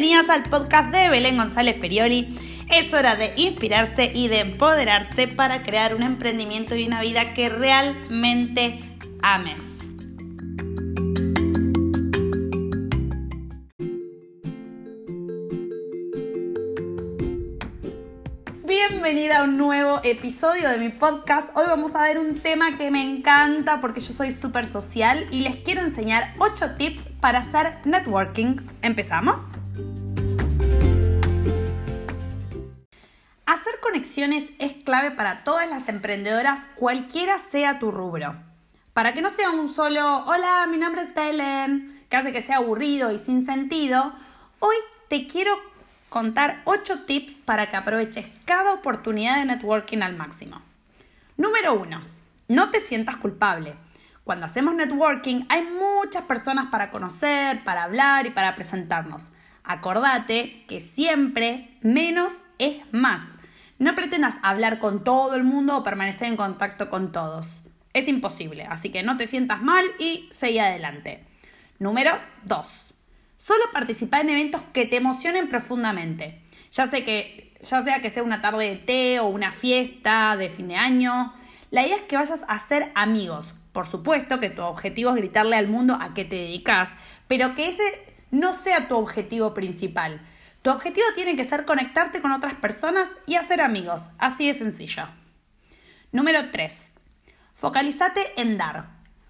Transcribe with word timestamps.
Bienvenidas 0.00 0.30
al 0.30 0.44
podcast 0.44 0.92
de 0.92 1.08
Belén 1.08 1.36
González 1.36 1.76
Ferioli. 1.80 2.32
Es 2.70 2.94
hora 2.94 3.16
de 3.16 3.32
inspirarse 3.34 4.12
y 4.14 4.28
de 4.28 4.38
empoderarse 4.38 5.26
para 5.26 5.64
crear 5.64 5.92
un 5.92 6.04
emprendimiento 6.04 6.76
y 6.76 6.86
una 6.86 7.00
vida 7.00 7.34
que 7.34 7.48
realmente 7.48 8.78
ames. 9.22 9.60
Bienvenida 18.64 19.40
a 19.40 19.42
un 19.42 19.56
nuevo 19.56 19.98
episodio 20.04 20.70
de 20.70 20.78
mi 20.78 20.90
podcast. 20.90 21.50
Hoy 21.56 21.64
vamos 21.66 21.96
a 21.96 22.04
ver 22.04 22.20
un 22.20 22.38
tema 22.38 22.78
que 22.78 22.92
me 22.92 23.02
encanta 23.02 23.80
porque 23.80 24.00
yo 24.00 24.12
soy 24.12 24.30
súper 24.30 24.68
social 24.68 25.26
y 25.32 25.40
les 25.40 25.56
quiero 25.56 25.80
enseñar 25.80 26.34
8 26.38 26.76
tips 26.76 27.02
para 27.20 27.40
hacer 27.40 27.78
networking. 27.84 28.58
¿Empezamos? 28.82 29.40
Hacer 33.46 33.80
conexiones 33.80 34.46
es 34.58 34.74
clave 34.84 35.10
para 35.10 35.42
todas 35.44 35.68
las 35.68 35.88
emprendedoras, 35.88 36.60
cualquiera 36.76 37.38
sea 37.38 37.78
tu 37.78 37.90
rubro. 37.90 38.36
Para 38.92 39.14
que 39.14 39.22
no 39.22 39.30
sea 39.30 39.50
un 39.50 39.72
solo, 39.72 40.24
hola, 40.26 40.66
mi 40.68 40.76
nombre 40.76 41.02
es 41.02 41.14
Belén, 41.14 42.04
que 42.10 42.16
hace 42.16 42.32
que 42.32 42.42
sea 42.42 42.56
aburrido 42.56 43.12
y 43.12 43.18
sin 43.18 43.44
sentido, 43.44 44.12
hoy 44.58 44.76
te 45.08 45.26
quiero 45.26 45.56
contar 46.08 46.62
8 46.64 47.04
tips 47.04 47.34
para 47.44 47.70
que 47.70 47.76
aproveches 47.76 48.26
cada 48.44 48.72
oportunidad 48.72 49.36
de 49.36 49.44
networking 49.44 50.02
al 50.02 50.16
máximo. 50.16 50.60
Número 51.36 51.74
1. 51.74 52.00
No 52.48 52.70
te 52.70 52.80
sientas 52.80 53.16
culpable. 53.16 53.76
Cuando 54.24 54.46
hacemos 54.46 54.74
networking 54.74 55.44
hay 55.48 55.62
muchas 55.62 56.24
personas 56.24 56.68
para 56.70 56.90
conocer, 56.90 57.62
para 57.64 57.84
hablar 57.84 58.26
y 58.26 58.30
para 58.30 58.54
presentarnos. 58.54 59.22
Acordate 59.68 60.64
que 60.66 60.80
siempre 60.80 61.68
menos 61.82 62.32
es 62.58 62.78
más. 62.90 63.20
No 63.78 63.94
pretendas 63.94 64.36
hablar 64.42 64.78
con 64.78 65.04
todo 65.04 65.36
el 65.36 65.44
mundo 65.44 65.76
o 65.76 65.82
permanecer 65.84 66.26
en 66.26 66.36
contacto 66.36 66.88
con 66.88 67.12
todos. 67.12 67.60
Es 67.92 68.08
imposible, 68.08 68.64
así 68.64 68.90
que 68.90 69.02
no 69.02 69.18
te 69.18 69.26
sientas 69.26 69.60
mal 69.60 69.84
y 69.98 70.30
seguí 70.32 70.58
adelante. 70.58 71.24
Número 71.78 72.18
2 72.46 72.94
Solo 73.36 73.64
participa 73.72 74.20
en 74.20 74.30
eventos 74.30 74.62
que 74.72 74.86
te 74.86 74.96
emocionen 74.96 75.50
profundamente. 75.50 76.40
Ya, 76.72 76.86
sé 76.86 77.04
que, 77.04 77.54
ya 77.62 77.82
sea 77.82 78.00
que 78.00 78.08
sea 78.08 78.22
una 78.22 78.40
tarde 78.40 78.70
de 78.70 78.76
té 78.76 79.20
o 79.20 79.26
una 79.26 79.52
fiesta 79.52 80.36
de 80.38 80.48
fin 80.48 80.68
de 80.68 80.76
año. 80.76 81.34
La 81.70 81.86
idea 81.86 81.96
es 81.96 82.02
que 82.02 82.16
vayas 82.16 82.44
a 82.48 82.58
ser 82.58 82.90
amigos. 82.94 83.52
Por 83.72 83.86
supuesto 83.86 84.40
que 84.40 84.48
tu 84.48 84.62
objetivo 84.62 85.10
es 85.10 85.16
gritarle 85.16 85.56
al 85.56 85.68
mundo 85.68 85.98
a 86.00 86.14
qué 86.14 86.24
te 86.24 86.36
dedicas, 86.36 86.88
pero 87.28 87.54
que 87.54 87.68
ese 87.68 88.07
no 88.30 88.52
sea 88.52 88.88
tu 88.88 88.96
objetivo 88.96 89.54
principal. 89.54 90.20
Tu 90.62 90.70
objetivo 90.70 91.06
tiene 91.14 91.36
que 91.36 91.44
ser 91.44 91.64
conectarte 91.64 92.20
con 92.20 92.32
otras 92.32 92.54
personas 92.54 93.10
y 93.26 93.36
hacer 93.36 93.60
amigos. 93.60 94.10
Así 94.18 94.46
de 94.46 94.54
sencillo. 94.54 95.04
Número 96.12 96.50
3. 96.50 96.88
Focalízate 97.54 98.40
en 98.40 98.58
dar. 98.58 98.86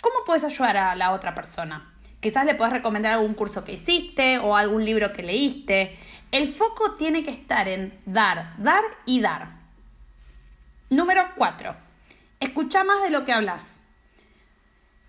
¿Cómo 0.00 0.16
puedes 0.26 0.44
ayudar 0.44 0.76
a 0.76 0.94
la 0.94 1.12
otra 1.12 1.34
persona? 1.34 1.92
Quizás 2.20 2.44
le 2.46 2.54
puedes 2.54 2.72
recomendar 2.72 3.12
algún 3.12 3.34
curso 3.34 3.64
que 3.64 3.72
hiciste 3.72 4.38
o 4.38 4.56
algún 4.56 4.84
libro 4.84 5.12
que 5.12 5.22
leíste. 5.22 5.98
El 6.30 6.54
foco 6.54 6.94
tiene 6.94 7.24
que 7.24 7.30
estar 7.30 7.68
en 7.68 7.98
dar, 8.06 8.54
dar 8.58 8.84
y 9.06 9.20
dar. 9.20 9.48
Número 10.88 11.24
4. 11.36 11.74
Escucha 12.40 12.84
más 12.84 13.02
de 13.02 13.10
lo 13.10 13.24
que 13.24 13.32
hablas. 13.32 13.76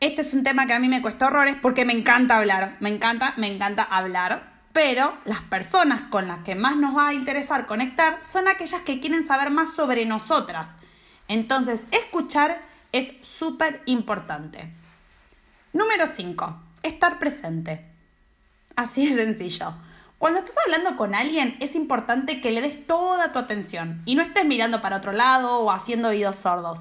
Este 0.03 0.21
es 0.21 0.33
un 0.33 0.43
tema 0.43 0.67
que 0.67 0.73
a 0.73 0.79
mí 0.79 0.89
me 0.89 1.01
cuesta 1.01 1.27
horrores 1.27 1.55
porque 1.61 1.85
me 1.85 1.93
encanta 1.93 2.35
hablar, 2.35 2.75
me 2.81 2.89
encanta, 2.89 3.35
me 3.37 3.47
encanta 3.47 3.83
hablar, 3.83 4.51
pero 4.73 5.13
las 5.23 5.39
personas 5.43 6.01
con 6.09 6.27
las 6.27 6.43
que 6.43 6.55
más 6.55 6.75
nos 6.75 6.93
va 6.93 7.07
a 7.07 7.13
interesar 7.13 7.67
conectar 7.67 8.19
son 8.22 8.50
aquellas 8.50 8.81
que 8.81 9.00
quieren 9.00 9.23
saber 9.23 9.50
más 9.50 9.73
sobre 9.73 10.05
nosotras. 10.05 10.73
Entonces, 11.29 11.85
escuchar 11.91 12.61
es 12.91 13.13
súper 13.22 13.81
importante. 13.85 14.73
Número 15.72 16.05
5 16.05 16.59
estar 16.83 17.17
presente. 17.17 17.85
Así 18.75 19.07
de 19.07 19.13
sencillo. 19.13 19.73
Cuando 20.17 20.39
estás 20.39 20.55
hablando 20.66 20.97
con 20.97 21.16
alguien 21.16 21.55
es 21.61 21.75
importante 21.75 22.41
que 22.41 22.51
le 22.51 22.59
des 22.59 22.85
toda 22.85 23.31
tu 23.31 23.39
atención 23.39 24.01
y 24.03 24.16
no 24.16 24.22
estés 24.22 24.44
mirando 24.44 24.81
para 24.81 24.97
otro 24.97 25.13
lado 25.13 25.59
o 25.59 25.72
haciendo 25.72 26.09
oídos 26.09 26.35
sordos. 26.35 26.79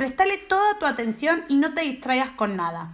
Prestale 0.00 0.38
toda 0.38 0.78
tu 0.78 0.86
atención 0.86 1.44
y 1.48 1.56
no 1.56 1.74
te 1.74 1.82
distraigas 1.82 2.30
con 2.30 2.56
nada. 2.56 2.90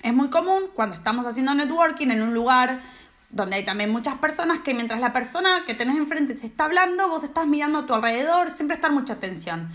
Es 0.00 0.14
muy 0.14 0.30
común 0.30 0.70
cuando 0.72 0.94
estamos 0.94 1.26
haciendo 1.26 1.52
networking 1.56 2.06
en 2.06 2.22
un 2.22 2.32
lugar 2.32 2.82
donde 3.30 3.56
hay 3.56 3.64
también 3.64 3.90
muchas 3.90 4.18
personas 4.18 4.60
que 4.60 4.74
mientras 4.74 5.00
la 5.00 5.12
persona 5.12 5.64
que 5.66 5.74
tenés 5.74 5.96
enfrente 5.96 6.36
te 6.36 6.46
está 6.46 6.66
hablando, 6.66 7.08
vos 7.08 7.24
estás 7.24 7.48
mirando 7.48 7.80
a 7.80 7.86
tu 7.86 7.94
alrededor, 7.94 8.52
siempre 8.52 8.76
estar 8.76 8.92
mucha 8.92 9.14
atención 9.14 9.72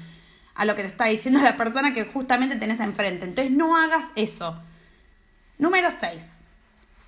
a 0.55 0.63
lo 0.63 0.77
que 0.77 0.83
te 0.83 0.87
está 0.87 1.07
diciendo 1.07 1.41
la 1.41 1.57
persona 1.57 1.93
que 1.93 2.05
justamente 2.05 2.55
tenés 2.55 2.79
enfrente. 2.79 3.25
Entonces 3.25 3.51
no 3.51 3.75
hagas 3.75 4.05
eso. 4.15 4.63
Número 5.57 5.91
6. 5.91 6.35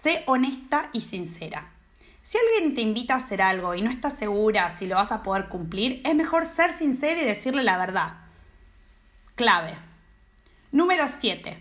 Sé 0.03 0.23
honesta 0.25 0.89
y 0.91 0.99
sincera. 0.99 1.69
Si 2.21 2.37
alguien 2.37 2.75
te 2.75 2.81
invita 2.81 3.13
a 3.13 3.17
hacer 3.19 3.41
algo 3.41 3.75
y 3.75 3.81
no 3.81 3.91
estás 3.91 4.17
segura 4.17 4.69
si 4.71 4.87
lo 4.87 4.95
vas 4.95 5.13
a 5.13 5.23
poder 5.23 5.47
cumplir, 5.47 6.01
es 6.03 6.15
mejor 6.15 6.43
ser 6.43 6.73
sincera 6.73 7.21
y 7.21 7.25
decirle 7.25 7.63
la 7.63 7.77
verdad. 7.77 8.20
Clave. 9.41 9.75
Número 10.71 11.07
7. 11.07 11.57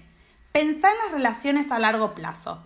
Pensá 0.53 0.91
en 0.93 0.99
las 0.99 1.13
relaciones 1.13 1.71
a 1.71 1.79
largo 1.79 2.15
plazo. 2.15 2.63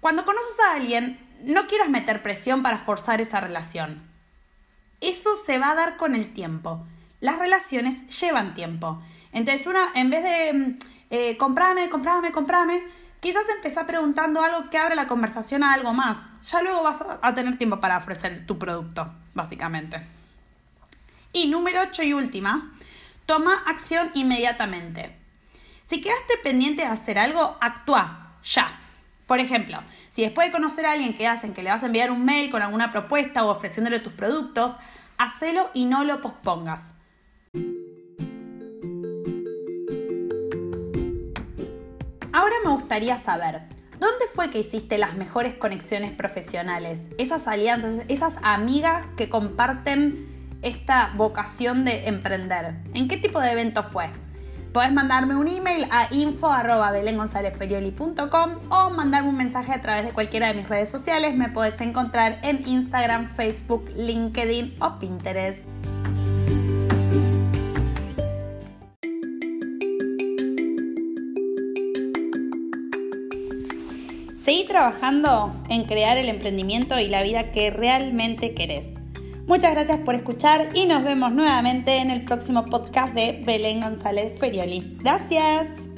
Cuando 0.00 0.26
conoces 0.26 0.60
a 0.60 0.74
alguien, 0.74 1.18
no 1.42 1.66
quieras 1.66 1.88
meter 1.88 2.22
presión 2.22 2.62
para 2.62 2.76
forzar 2.76 3.22
esa 3.22 3.40
relación. 3.40 4.02
Eso 5.00 5.36
se 5.36 5.56
va 5.56 5.70
a 5.70 5.74
dar 5.74 5.96
con 5.96 6.14
el 6.14 6.34
tiempo. 6.34 6.84
Las 7.20 7.38
relaciones 7.38 8.06
llevan 8.20 8.52
tiempo. 8.52 9.02
Entonces, 9.32 9.66
una, 9.66 9.90
en 9.94 10.10
vez 10.10 10.22
de 10.22 10.52
mm, 10.52 10.78
eh, 11.08 11.36
comprame, 11.38 11.88
comprame, 11.88 12.30
comprame, 12.30 12.84
Quizás 13.20 13.48
empezar 13.48 13.86
preguntando 13.86 14.42
algo 14.42 14.68
que 14.68 14.76
abre 14.76 14.96
la 14.96 15.06
conversación 15.06 15.62
a 15.62 15.72
algo 15.72 15.94
más. 15.94 16.18
Ya 16.42 16.60
luego 16.60 16.82
vas 16.82 17.02
a 17.22 17.34
tener 17.34 17.56
tiempo 17.56 17.80
para 17.80 17.96
ofrecer 17.96 18.44
tu 18.46 18.58
producto, 18.58 19.14
básicamente. 19.32 20.02
Y 21.32 21.46
número 21.46 21.80
8 21.82 22.02
y 22.02 22.12
última, 22.12 22.71
toma 23.26 23.62
acción 23.66 24.10
inmediatamente. 24.14 25.16
Si 25.84 26.00
quedaste 26.00 26.34
pendiente 26.42 26.82
de 26.82 26.88
hacer 26.88 27.18
algo, 27.18 27.56
actúa 27.60 28.36
ya. 28.44 28.78
Por 29.26 29.40
ejemplo, 29.40 29.78
si 30.08 30.22
después 30.22 30.48
de 30.48 30.52
conocer 30.52 30.86
a 30.86 30.92
alguien 30.92 31.16
que 31.16 31.26
hacen 31.26 31.54
que 31.54 31.62
le 31.62 31.70
vas 31.70 31.82
a 31.82 31.86
enviar 31.86 32.10
un 32.10 32.24
mail 32.24 32.50
con 32.50 32.62
alguna 32.62 32.92
propuesta 32.92 33.44
o 33.44 33.50
ofreciéndole 33.50 34.00
tus 34.00 34.12
productos, 34.12 34.76
hacelo 35.18 35.70
y 35.74 35.84
no 35.84 36.04
lo 36.04 36.20
pospongas. 36.20 36.92
Ahora 42.32 42.56
me 42.64 42.70
gustaría 42.70 43.18
saber, 43.18 43.62
¿dónde 43.98 44.24
fue 44.34 44.50
que 44.50 44.58
hiciste 44.58 44.98
las 44.98 45.14
mejores 45.14 45.54
conexiones 45.54 46.12
profesionales? 46.12 47.00
Esas 47.18 47.46
alianzas, 47.46 48.04
esas 48.08 48.38
amigas 48.42 49.06
que 49.16 49.28
comparten 49.28 50.31
esta 50.62 51.12
vocación 51.16 51.84
de 51.84 52.08
emprender. 52.08 52.76
¿En 52.94 53.08
qué 53.08 53.16
tipo 53.16 53.40
de 53.40 53.50
evento 53.52 53.82
fue? 53.82 54.10
Puedes 54.72 54.92
mandarme 54.92 55.36
un 55.36 55.48
email 55.48 55.86
a 55.90 56.14
info.belengonzalezferioli.com 56.14 58.50
o 58.70 58.88
mandarme 58.88 59.28
un 59.28 59.36
mensaje 59.36 59.72
a 59.72 59.82
través 59.82 60.06
de 60.06 60.12
cualquiera 60.12 60.46
de 60.46 60.54
mis 60.54 60.66
redes 60.66 60.88
sociales. 60.88 61.36
Me 61.36 61.50
puedes 61.50 61.78
encontrar 61.82 62.38
en 62.42 62.66
Instagram, 62.66 63.28
Facebook, 63.36 63.90
LinkedIn 63.94 64.76
o 64.80 64.98
Pinterest. 64.98 65.58
Seguí 74.42 74.64
trabajando 74.66 75.52
en 75.68 75.84
crear 75.84 76.16
el 76.16 76.30
emprendimiento 76.30 76.98
y 76.98 77.08
la 77.08 77.22
vida 77.22 77.52
que 77.52 77.70
realmente 77.70 78.54
querés. 78.54 79.01
Muchas 79.46 79.72
gracias 79.72 79.98
por 80.00 80.14
escuchar 80.14 80.70
y 80.74 80.86
nos 80.86 81.02
vemos 81.02 81.32
nuevamente 81.32 81.98
en 81.98 82.10
el 82.10 82.24
próximo 82.24 82.64
podcast 82.64 83.12
de 83.14 83.42
Belén 83.44 83.80
González 83.80 84.38
Ferioli. 84.38 84.96
Gracias. 85.00 85.91